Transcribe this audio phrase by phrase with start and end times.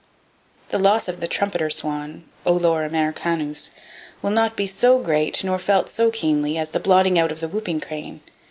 [0.69, 3.69] The loss of the trumpeter swan (Olor americanus)
[4.23, 7.47] will not be so great, nor felt so keenly, as the blotting out of the
[7.47, 8.21] whooping crane.